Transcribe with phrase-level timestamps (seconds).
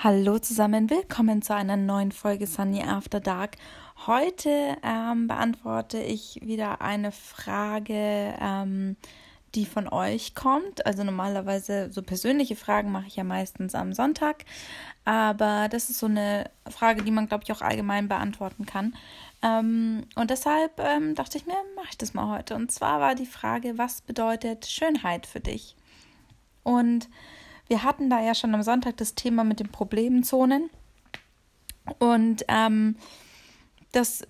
[0.00, 3.56] Hallo zusammen, willkommen zu einer neuen Folge Sunny After Dark.
[4.06, 8.94] Heute ähm, beantworte ich wieder eine Frage, ähm,
[9.56, 10.86] die von euch kommt.
[10.86, 14.44] Also normalerweise so persönliche Fragen mache ich ja meistens am Sonntag,
[15.04, 18.94] aber das ist so eine Frage, die man, glaube ich, auch allgemein beantworten kann.
[19.42, 22.54] Ähm, und deshalb ähm, dachte ich mir, mache ich das mal heute.
[22.54, 25.74] Und zwar war die Frage, was bedeutet Schönheit für dich?
[26.62, 27.08] Und
[27.68, 30.70] wir hatten da ja schon am Sonntag das Thema mit den Problemzonen.
[31.98, 32.96] Und ähm,
[33.92, 34.26] das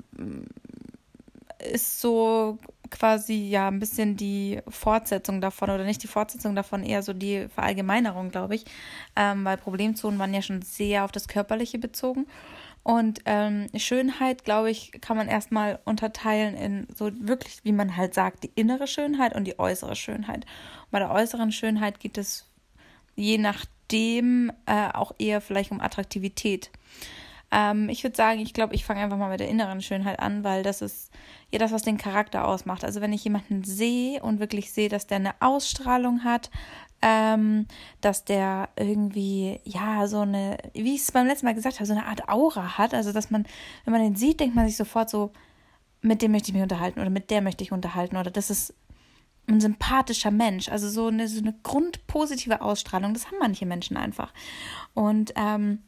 [1.73, 2.59] ist so
[2.91, 7.49] quasi ja ein bisschen die Fortsetzung davon oder nicht die Fortsetzung davon, eher so die
[7.49, 8.65] Verallgemeinerung, glaube ich,
[9.17, 12.27] ähm, weil Problemzonen waren ja schon sehr auf das Körperliche bezogen.
[12.83, 18.15] Und ähm, Schönheit, glaube ich, kann man erstmal unterteilen in so wirklich, wie man halt
[18.15, 20.47] sagt, die innere Schönheit und die äußere Schönheit.
[20.85, 22.48] Und bei der äußeren Schönheit geht es
[23.19, 26.71] je nachdem äh, auch eher vielleicht um Attraktivität.
[27.51, 30.45] Ähm, ich würde sagen, ich glaube, ich fange einfach mal mit der inneren Schönheit an,
[30.45, 31.11] weil das ist
[31.51, 32.85] ja das, was den Charakter ausmacht.
[32.85, 36.51] Also wenn ich jemanden sehe und wirklich sehe, dass der eine Ausstrahlung hat,
[37.01, 37.67] ähm,
[38.01, 41.93] dass der irgendwie, ja, so eine, wie ich es beim letzten Mal gesagt habe, so
[41.93, 42.95] eine Art Aura hat.
[42.95, 43.47] Also dass man,
[43.85, 45.33] wenn man den sieht, denkt man sich sofort so,
[46.03, 48.75] mit dem möchte ich mich unterhalten oder mit der möchte ich unterhalten oder das ist
[49.49, 54.33] ein sympathischer Mensch, also so eine, so eine grundpositive Ausstrahlung, das haben manche Menschen einfach.
[54.95, 55.83] Und ähm,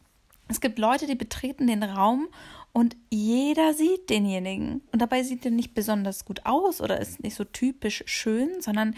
[0.49, 2.29] es gibt Leute, die betreten den Raum
[2.73, 4.83] und jeder sieht denjenigen.
[4.93, 8.95] Und dabei sieht er nicht besonders gut aus oder ist nicht so typisch schön, sondern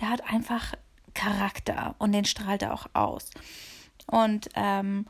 [0.00, 0.74] der hat einfach
[1.14, 3.30] Charakter und den strahlt er auch aus.
[4.06, 5.06] Und ähm,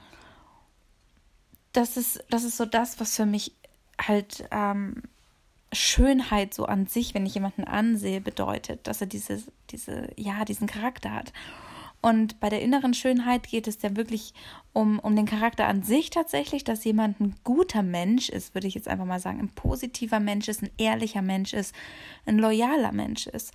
[1.73, 3.53] das ist, das ist so das, was für mich
[4.01, 5.03] halt ähm,
[5.75, 10.67] Schönheit so an sich, wenn ich jemanden ansehe, bedeutet, dass er diese, diese, ja, diesen
[10.67, 11.33] Charakter hat.
[12.05, 14.35] Und bei der inneren Schönheit geht es ja wirklich
[14.75, 18.75] um, um den Charakter an sich tatsächlich, dass jemand ein guter Mensch ist, würde ich
[18.75, 21.75] jetzt einfach mal sagen, ein positiver Mensch ist, ein ehrlicher Mensch ist,
[22.27, 23.55] ein loyaler Mensch ist.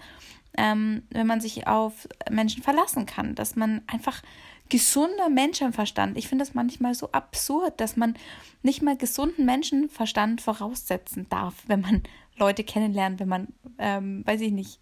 [0.58, 4.22] Ähm, wenn man sich auf Menschen verlassen kann, dass man einfach
[4.70, 6.18] gesunder Menschenverstand.
[6.18, 8.16] Ich finde das manchmal so absurd, dass man
[8.62, 12.04] nicht mal gesunden Menschenverstand voraussetzen darf, wenn man
[12.38, 13.48] Leute kennenlernt, wenn man,
[13.80, 14.80] ähm, weiß ich nicht,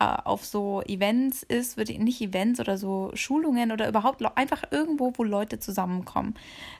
[0.00, 4.64] äh, auf so Events ist, würde ich nicht Events oder so Schulungen oder überhaupt einfach
[4.70, 6.34] irgendwo, wo Leute zusammenkommen.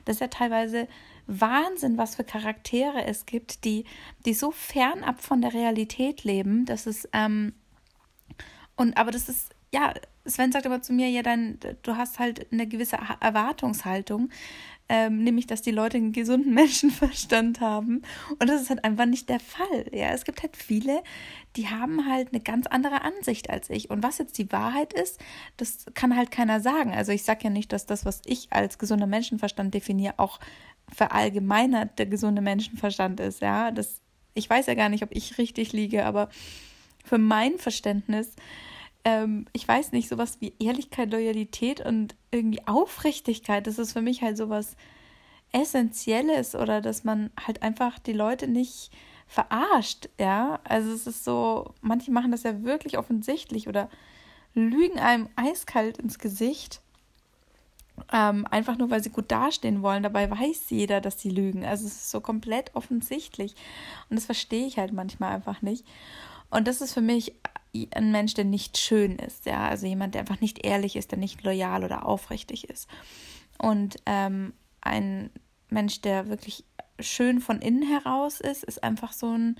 [0.05, 0.87] Das ist ja teilweise
[1.27, 3.85] Wahnsinn, was für Charaktere es gibt, die,
[4.25, 7.53] die so fernab von der Realität leben, dass es, ähm,
[8.75, 9.93] und aber das ist ja,
[10.25, 14.29] Sven sagt aber zu mir, ja, dann, du hast halt eine gewisse Erwartungshaltung,
[14.89, 18.01] ähm, nämlich, dass die Leute einen gesunden Menschenverstand haben.
[18.39, 19.85] Und das ist halt einfach nicht der Fall.
[19.93, 21.01] Ja, es gibt halt viele,
[21.55, 23.89] die haben halt eine ganz andere Ansicht als ich.
[23.89, 25.19] Und was jetzt die Wahrheit ist,
[25.55, 26.91] das kann halt keiner sagen.
[26.91, 30.39] Also ich sage ja nicht, dass das, was ich als gesunder Menschenverstand definiere, auch
[30.93, 33.41] verallgemeinert der gesunde Menschenverstand ist.
[33.41, 34.01] Ja, das,
[34.33, 36.27] ich weiß ja gar nicht, ob ich richtig liege, aber
[37.03, 38.35] für mein Verständnis
[39.03, 44.21] ähm, ich weiß nicht, sowas wie Ehrlichkeit, Loyalität und irgendwie Aufrichtigkeit, das ist für mich
[44.21, 44.75] halt sowas
[45.51, 48.91] Essentielles oder dass man halt einfach die Leute nicht
[49.27, 50.59] verarscht, ja.
[50.63, 53.89] Also es ist so, manche machen das ja wirklich offensichtlich oder
[54.53, 56.81] lügen einem eiskalt ins Gesicht.
[58.11, 60.03] Ähm, einfach nur, weil sie gut dastehen wollen.
[60.03, 61.65] Dabei weiß jeder, dass sie lügen.
[61.65, 63.55] Also es ist so komplett offensichtlich.
[64.09, 65.85] Und das verstehe ich halt manchmal einfach nicht.
[66.51, 67.33] Und das ist für mich
[67.95, 71.17] ein Mensch, der nicht schön ist, ja, also jemand, der einfach nicht ehrlich ist, der
[71.17, 72.87] nicht loyal oder aufrichtig ist.
[73.57, 75.31] Und ähm, ein
[75.69, 76.65] Mensch, der wirklich
[76.99, 79.55] schön von innen heraus ist, ist einfach so ein,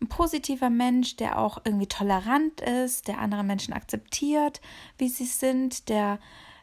[0.00, 4.60] ein positiver Mensch, der auch irgendwie tolerant ist, der andere Menschen akzeptiert,
[4.98, 6.18] wie sie sind, der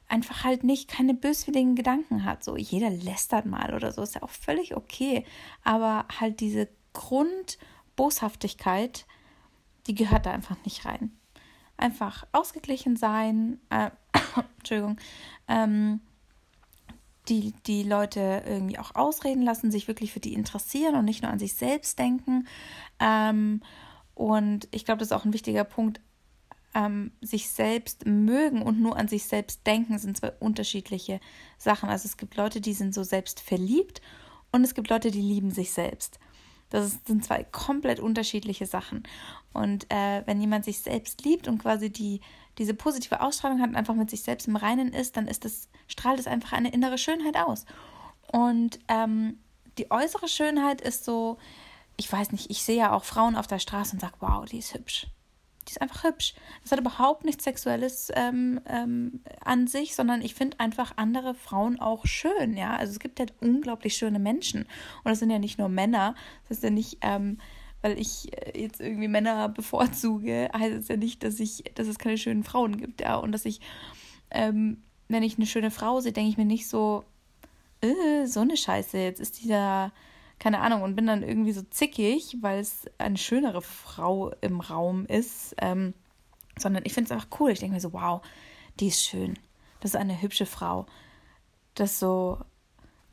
[0.08, 2.44] einfach halt nicht keine böswilligen Gedanken hat.
[2.44, 5.26] So jeder lästert mal oder so, ist ja auch völlig okay.
[5.64, 9.06] Aber halt diese Grundboshaftigkeit,
[9.88, 11.12] die gehört da einfach nicht rein.
[11.78, 13.92] Einfach ausgeglichen sein, äh,
[14.58, 14.98] Entschuldigung,
[15.48, 16.00] ähm,
[17.28, 21.32] die, die Leute irgendwie auch ausreden lassen, sich wirklich für die interessieren und nicht nur
[21.32, 22.48] an sich selbst denken.
[23.00, 23.62] Ähm,
[24.14, 26.00] und ich glaube, das ist auch ein wichtiger Punkt.
[26.74, 31.22] Ähm, sich selbst mögen und nur an sich selbst denken sind zwei unterschiedliche
[31.58, 31.90] Sachen.
[31.90, 34.02] Also es gibt Leute, die sind so selbst verliebt
[34.52, 36.20] und es gibt Leute, die lieben sich selbst.
[36.80, 39.04] Das sind zwei komplett unterschiedliche Sachen.
[39.54, 42.22] Und äh, wenn jemand sich selbst liebt und quasi die,
[42.58, 45.70] diese positive Ausstrahlung hat und einfach mit sich selbst im Reinen ist, dann ist das,
[45.88, 47.66] strahlt es einfach eine innere Schönheit aus.
[48.32, 49.40] Und ähm,
[49.78, 51.38] die äußere Schönheit ist so,
[51.98, 54.60] ich weiß nicht, ich sehe ja auch Frauen auf der Straße und sage, wow, die
[54.60, 55.08] ist hübsch.
[55.68, 56.36] Die ist einfach hübsch.
[56.62, 61.80] Das hat überhaupt nichts Sexuelles ähm, ähm, an sich, sondern ich finde einfach andere Frauen
[61.80, 62.76] auch schön, ja.
[62.76, 64.62] Also es gibt halt unglaublich schöne Menschen.
[64.62, 66.16] Und das sind ja nicht nur Männer.
[66.48, 67.40] Das ist ja nicht, ähm,
[67.82, 72.00] weil ich äh, jetzt irgendwie Männer bevorzuge, heißt es ja nicht, dass ich, dass es
[72.00, 73.16] keine schönen Frauen gibt, ja.
[73.16, 73.60] Und dass ich,
[74.32, 77.04] ähm, wenn ich eine schöne Frau sehe, denke ich mir nicht so,
[77.82, 79.92] äh, so eine Scheiße, jetzt ist dieser
[80.40, 85.06] keine Ahnung, und bin dann irgendwie so zickig, weil es eine schönere Frau im Raum
[85.06, 85.56] ist.
[85.60, 85.94] Ähm,
[86.58, 87.52] sondern ich finde es einfach cool.
[87.52, 88.22] Ich denke mir so, wow,
[88.80, 89.38] die ist schön.
[89.80, 90.86] Das ist eine hübsche Frau.
[91.76, 92.40] Das so,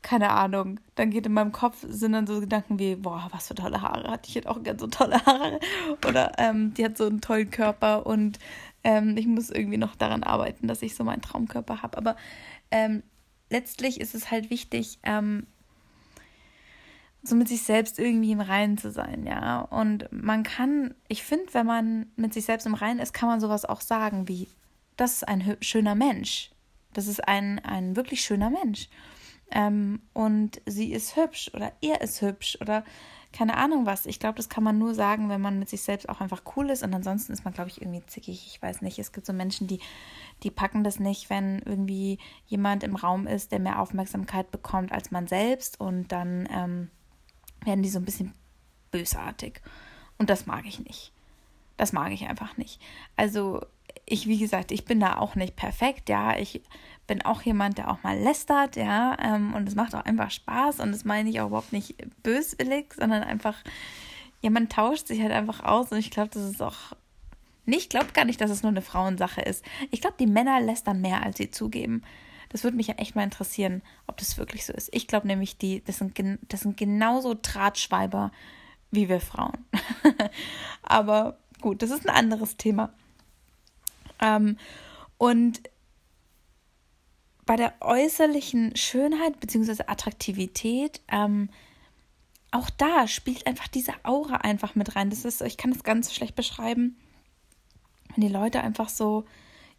[0.01, 0.79] keine Ahnung.
[0.95, 4.09] Dann geht in meinem Kopf, sind dann so Gedanken wie, boah, was für tolle Haare
[4.09, 4.27] hat.
[4.27, 5.59] Ich hätte auch ganz so tolle Haare.
[6.07, 8.39] Oder ähm, die hat so einen tollen Körper und
[8.83, 11.97] ähm, ich muss irgendwie noch daran arbeiten, dass ich so meinen Traumkörper habe.
[11.97, 12.15] Aber
[12.71, 13.03] ähm,
[13.49, 15.47] letztlich ist es halt wichtig, ähm,
[17.23, 19.61] so mit sich selbst irgendwie im Reinen zu sein, ja.
[19.61, 23.39] Und man kann, ich finde, wenn man mit sich selbst im Reinen ist, kann man
[23.39, 24.47] sowas auch sagen wie,
[24.97, 26.51] das ist ein schöner Mensch.
[26.91, 28.89] Das ist ein, ein wirklich schöner Mensch.
[29.51, 32.83] Ähm, und sie ist hübsch oder er ist hübsch oder
[33.31, 34.05] keine Ahnung was.
[34.05, 36.69] Ich glaube, das kann man nur sagen, wenn man mit sich selbst auch einfach cool
[36.69, 36.83] ist.
[36.83, 38.45] Und ansonsten ist man, glaube ich, irgendwie zickig.
[38.47, 38.99] Ich weiß nicht.
[38.99, 39.79] Es gibt so Menschen, die,
[40.43, 45.09] die packen das nicht, wenn irgendwie jemand im Raum ist, der mehr Aufmerksamkeit bekommt als
[45.09, 45.79] man selbst.
[45.79, 46.89] Und dann ähm,
[47.65, 48.33] werden die so ein bisschen
[48.91, 49.61] bösartig.
[50.17, 51.11] Und das mag ich nicht.
[51.77, 52.79] Das mag ich einfach nicht.
[53.15, 53.61] Also
[54.05, 56.37] ich, wie gesagt, ich bin da auch nicht perfekt, ja.
[56.37, 56.61] Ich
[57.07, 59.17] bin auch jemand, der auch mal lästert, ja.
[59.19, 62.93] Ähm, und es macht auch einfach Spaß und das meine ich auch überhaupt nicht böswillig,
[62.93, 63.57] sondern einfach,
[64.41, 66.95] ja, man tauscht sich halt einfach aus und ich glaube, das ist auch.
[67.65, 69.63] Nee, ich glaube gar nicht, dass es nur eine Frauensache ist.
[69.89, 72.03] Ich glaube, die Männer lästern mehr, als sie zugeben.
[72.53, 74.89] Das würde mich ja echt mal interessieren, ob das wirklich so ist.
[74.93, 76.17] Ich glaube nämlich, die, das sind,
[76.47, 78.31] das sind genauso Drahtschweiber
[78.91, 79.65] wie wir Frauen.
[80.83, 82.93] Aber gut, das ist ein anderes Thema.
[84.21, 84.57] Ähm,
[85.17, 85.61] und
[87.45, 89.83] bei der äußerlichen Schönheit bzw.
[89.87, 91.49] Attraktivität, ähm,
[92.51, 95.09] auch da spielt einfach diese Aura einfach mit rein.
[95.09, 96.95] Das ist, ich kann das ganz schlecht beschreiben,
[98.09, 99.25] wenn die Leute einfach so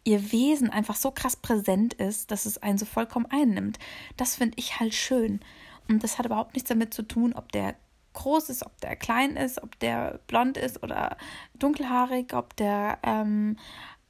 [0.05, 3.79] ihr Wesen einfach so krass präsent ist, dass es einen so vollkommen einnimmt.
[4.15, 5.41] Das finde ich halt schön.
[5.89, 7.75] Und das hat überhaupt nichts damit zu tun, ob der
[8.13, 11.17] groß ist, ob der klein ist, ob der blond ist oder
[11.55, 13.57] dunkelhaarig, ob der ähm,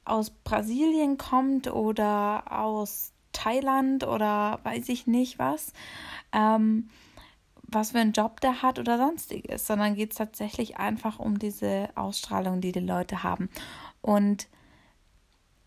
[0.04, 5.72] aus Brasilien kommt oder aus Thailand oder weiß ich nicht was,
[6.32, 6.88] ähm,
[7.62, 11.88] was für einen Job der hat oder sonstiges, sondern geht es tatsächlich einfach um diese
[11.96, 13.50] Ausstrahlung, die die Leute haben.
[14.00, 14.46] Und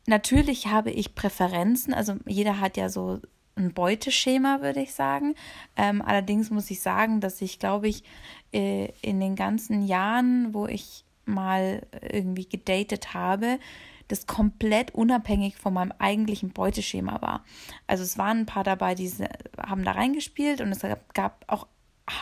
[0.10, 3.20] Natürlich habe ich Präferenzen, also jeder hat ja so
[3.56, 5.36] ein Beuteschema, würde ich sagen.
[5.76, 8.04] Ähm, allerdings muss ich sagen, dass ich, glaube ich,
[8.52, 13.60] äh, in den ganzen Jahren, wo ich mal irgendwie gedatet habe,
[14.08, 17.46] das komplett unabhängig von meinem eigentlichen Beuteschema war.
[17.86, 19.12] Also es waren ein paar dabei, die
[19.60, 20.82] haben da reingespielt und es
[21.14, 21.68] gab, auch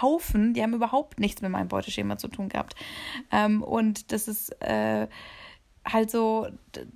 [0.01, 2.75] Haufen, die haben überhaupt nichts mit meinem Beuteschema zu tun gehabt.
[3.31, 5.07] Ähm, und das ist äh,
[5.87, 6.47] halt so,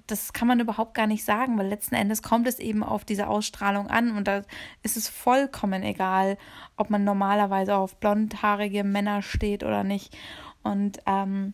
[0.07, 3.27] das kann man überhaupt gar nicht sagen, weil letzten Endes kommt es eben auf diese
[3.27, 4.43] Ausstrahlung an und da
[4.83, 6.37] ist es vollkommen egal,
[6.77, 10.15] ob man normalerweise auf blondhaarige Männer steht oder nicht.
[10.63, 11.53] Und ähm,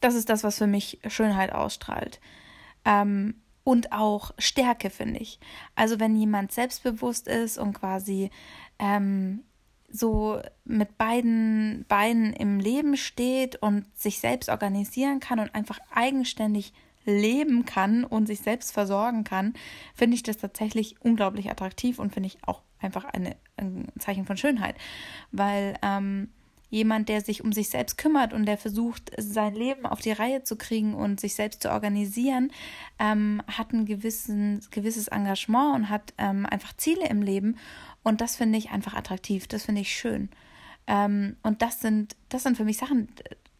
[0.00, 2.20] das ist das, was für mich Schönheit ausstrahlt.
[2.84, 3.34] Ähm,
[3.64, 5.40] und auch Stärke, finde ich.
[5.74, 8.30] Also wenn jemand selbstbewusst ist und quasi
[8.78, 9.42] ähm,
[9.96, 16.72] so mit beiden Beinen im Leben steht und sich selbst organisieren kann und einfach eigenständig
[17.04, 19.54] leben kann und sich selbst versorgen kann,
[19.94, 24.36] finde ich das tatsächlich unglaublich attraktiv und finde ich auch einfach eine, ein Zeichen von
[24.36, 24.76] Schönheit.
[25.30, 26.30] Weil ähm,
[26.68, 30.42] jemand, der sich um sich selbst kümmert und der versucht, sein Leben auf die Reihe
[30.42, 32.50] zu kriegen und sich selbst zu organisieren,
[32.98, 37.56] ähm, hat ein gewissen, gewisses Engagement und hat ähm, einfach Ziele im Leben
[38.06, 40.28] und das finde ich einfach attraktiv, das finde ich schön.
[40.86, 43.08] Ähm, und das sind, das sind für mich Sachen,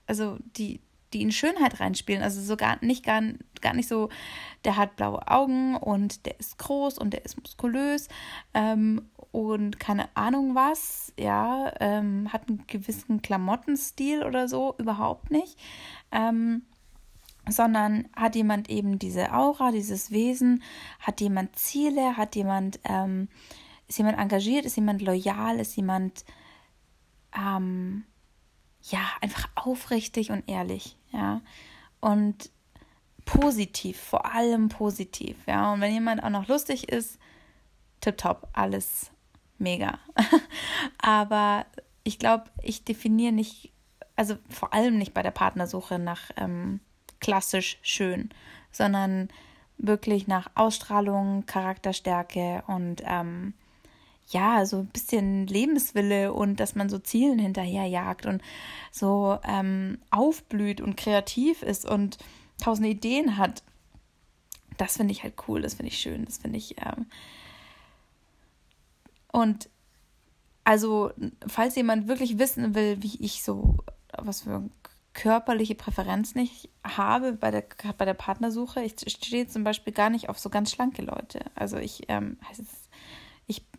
[0.06, 0.78] also die,
[1.12, 2.22] die in Schönheit reinspielen.
[2.22, 3.22] Also so gar nicht, gar,
[3.60, 4.08] gar nicht so,
[4.64, 8.06] der hat blaue Augen und der ist groß und der ist muskulös
[8.54, 15.58] ähm, und keine Ahnung was, ja, ähm, hat einen gewissen Klamottenstil oder so, überhaupt nicht.
[16.12, 16.62] Ähm,
[17.48, 20.62] sondern hat jemand eben diese Aura, dieses Wesen,
[21.00, 23.26] hat jemand Ziele, hat jemand ähm,
[23.88, 24.64] ist jemand engagiert?
[24.64, 25.58] Ist jemand loyal?
[25.58, 26.24] Ist jemand
[27.36, 28.04] ähm,
[28.82, 30.96] ja einfach aufrichtig und ehrlich?
[31.12, 31.40] Ja
[32.00, 32.50] und
[33.24, 35.36] positiv, vor allem positiv.
[35.46, 37.18] Ja und wenn jemand auch noch lustig ist,
[38.00, 39.10] tipptopp, alles
[39.58, 39.98] mega.
[40.98, 41.66] Aber
[42.04, 43.72] ich glaube, ich definiere nicht,
[44.14, 46.80] also vor allem nicht bei der Partnersuche nach ähm,
[47.20, 48.30] klassisch schön,
[48.70, 49.28] sondern
[49.78, 53.54] wirklich nach Ausstrahlung, Charakterstärke und ähm,
[54.28, 58.42] ja, so ein bisschen Lebenswille und dass man so Zielen hinterherjagt und
[58.90, 62.18] so ähm, aufblüht und kreativ ist und
[62.60, 63.62] tausende Ideen hat.
[64.76, 66.76] Das finde ich halt cool, das finde ich schön, das finde ich.
[66.78, 67.06] Ähm
[69.32, 69.68] und
[70.64, 71.12] also,
[71.46, 73.76] falls jemand wirklich wissen will, wie ich so,
[74.18, 74.68] was für
[75.12, 77.64] körperliche Präferenz nicht habe bei der,
[77.96, 81.40] bei der Partnersuche, ich stehe zum Beispiel gar nicht auf so ganz schlanke Leute.
[81.54, 82.85] Also ich, ähm, heißt es ich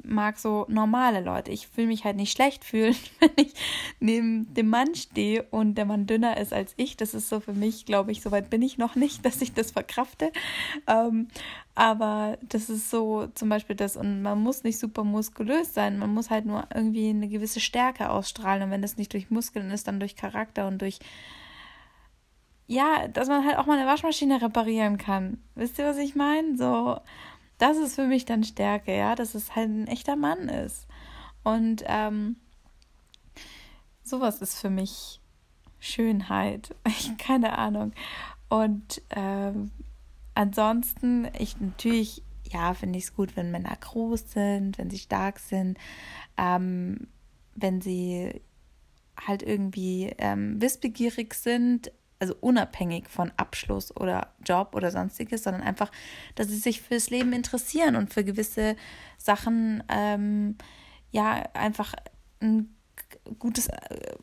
[0.07, 1.51] mag so normale Leute.
[1.51, 3.53] Ich will mich halt nicht schlecht fühlen, wenn ich
[3.99, 6.97] neben dem Mann stehe und der Mann dünner ist als ich.
[6.97, 9.71] Das ist so für mich, glaube ich, soweit bin ich noch nicht, dass ich das
[9.71, 10.31] verkrafte.
[10.87, 11.27] Ähm,
[11.75, 13.97] aber das ist so zum Beispiel das.
[13.97, 15.99] Und man muss nicht super muskulös sein.
[15.99, 18.63] Man muss halt nur irgendwie eine gewisse Stärke ausstrahlen.
[18.63, 20.99] Und wenn das nicht durch Muskeln ist, dann durch Charakter und durch
[22.67, 25.41] ja, dass man halt auch mal eine Waschmaschine reparieren kann.
[25.55, 26.57] Wisst ihr, was ich meine?
[26.57, 26.99] So,
[27.57, 30.87] das ist für mich dann Stärke, ja, dass es halt ein echter Mann ist.
[31.43, 32.35] Und ähm,
[34.03, 35.19] sowas ist für mich
[35.79, 36.75] Schönheit.
[37.17, 37.93] Keine Ahnung.
[38.49, 39.71] Und ähm,
[40.33, 45.39] ansonsten, ich natürlich, ja, finde ich es gut, wenn Männer groß sind, wenn sie stark
[45.39, 45.77] sind,
[46.37, 47.07] ähm,
[47.55, 48.41] wenn sie
[49.19, 55.91] halt irgendwie ähm, wissbegierig sind, also unabhängig von Abschluss oder Job oder sonstiges, sondern einfach,
[56.35, 58.75] dass sie sich fürs Leben interessieren und für gewisse
[59.17, 60.55] Sachen ähm,
[61.11, 61.93] ja einfach
[62.41, 62.75] ein
[63.39, 64.15] gutes äh,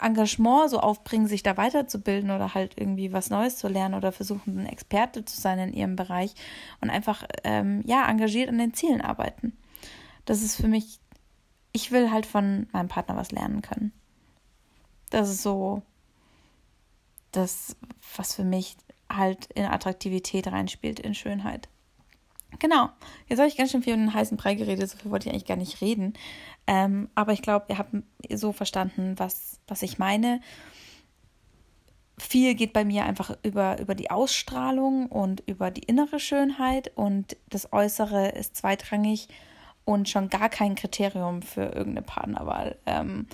[0.00, 4.58] Engagement so aufbringen, sich da weiterzubilden oder halt irgendwie was Neues zu lernen oder versuchen,
[4.58, 6.34] ein Experte zu sein in ihrem Bereich
[6.80, 9.56] und einfach ähm, ja engagiert an den Zielen arbeiten.
[10.24, 11.00] Das ist für mich,
[11.72, 13.92] ich will halt von meinem Partner was lernen können.
[15.10, 15.82] Das ist so
[17.32, 17.76] das,
[18.16, 18.76] was für mich
[19.10, 21.68] halt in Attraktivität reinspielt, in Schönheit.
[22.58, 22.90] Genau,
[23.28, 25.32] jetzt habe ich ganz schön viel um den heißen Brei geredet, so viel wollte ich
[25.32, 26.14] eigentlich gar nicht reden.
[26.66, 27.94] Ähm, aber ich glaube, ihr habt
[28.32, 30.40] so verstanden, was, was ich meine.
[32.18, 37.36] Viel geht bei mir einfach über, über die Ausstrahlung und über die innere Schönheit und
[37.48, 39.28] das Äußere ist zweitrangig
[39.84, 42.76] und schon gar kein Kriterium für irgendeine Partnerwahl.
[42.84, 43.26] Ähm,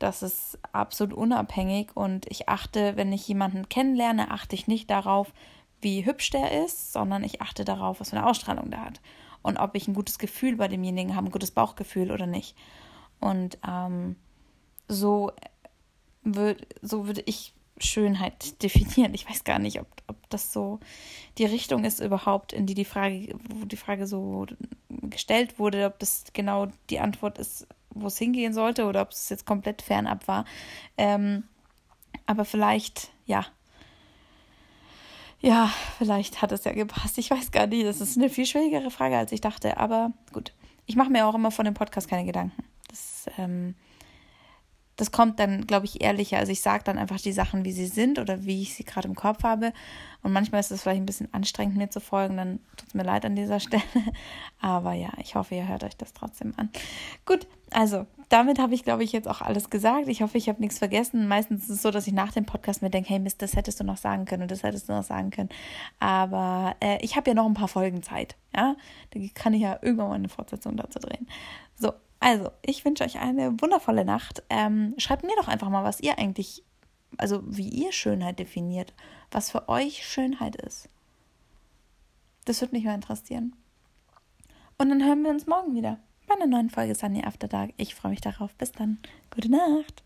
[0.00, 5.32] das ist absolut unabhängig und ich achte, wenn ich jemanden kennenlerne, achte ich nicht darauf,
[5.80, 9.00] wie hübsch der ist, sondern ich achte darauf, was für eine Ausstrahlung der hat
[9.42, 12.56] und ob ich ein gutes Gefühl bei demjenigen habe, ein gutes Bauchgefühl oder nicht.
[13.20, 14.16] Und ähm,
[14.88, 15.32] so,
[16.22, 19.14] würd, so würde ich Schönheit definieren.
[19.14, 20.80] Ich weiß gar nicht, ob, ob das so
[21.38, 24.46] die Richtung ist überhaupt, in die die Frage, wo die Frage so
[24.88, 29.28] gestellt wurde, ob das genau die Antwort ist, wo es hingehen sollte oder ob es
[29.28, 30.44] jetzt komplett fernab war.
[30.96, 31.44] Ähm,
[32.26, 33.46] aber vielleicht, ja.
[35.40, 37.18] Ja, vielleicht hat es ja gepasst.
[37.18, 37.86] Ich weiß gar nicht.
[37.86, 39.78] Das ist eine viel schwierigere Frage, als ich dachte.
[39.78, 40.52] Aber gut.
[40.86, 42.52] Ich mache mir auch immer von dem Podcast keine Gedanken.
[42.88, 43.74] Das, ähm,
[45.00, 46.38] das kommt dann, glaube ich, ehrlicher.
[46.38, 49.08] Also ich sage dann einfach die Sachen, wie sie sind oder wie ich sie gerade
[49.08, 49.72] im Kopf habe.
[50.22, 52.36] Und manchmal ist es vielleicht ein bisschen anstrengend, mir zu folgen.
[52.36, 53.82] Dann tut es mir leid an dieser Stelle.
[54.60, 56.68] Aber ja, ich hoffe, ihr hört euch das trotzdem an.
[57.24, 60.06] Gut, also damit habe ich, glaube ich, jetzt auch alles gesagt.
[60.08, 61.26] Ich hoffe, ich habe nichts vergessen.
[61.26, 63.80] Meistens ist es so, dass ich nach dem Podcast mir denke, hey Mist, das hättest
[63.80, 65.48] du noch sagen können und das hättest du noch sagen können.
[65.98, 68.36] Aber äh, ich habe ja noch ein paar Folgen Zeit.
[68.54, 68.76] Ja,
[69.12, 71.26] da kann ich ja irgendwann mal eine Fortsetzung dazu drehen.
[71.74, 74.42] So, also, ich wünsche euch eine wundervolle Nacht.
[74.50, 76.62] Ähm, schreibt mir doch einfach mal, was ihr eigentlich,
[77.16, 78.92] also wie ihr Schönheit definiert,
[79.30, 80.88] was für euch Schönheit ist.
[82.44, 83.56] Das würde mich mal interessieren.
[84.76, 87.72] Und dann hören wir uns morgen wieder bei einer neuen Folge Sunny After Dark.
[87.76, 88.54] Ich freue mich darauf.
[88.54, 88.98] Bis dann.
[89.34, 90.04] Gute Nacht.